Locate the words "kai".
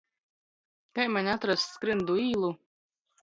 0.99-1.05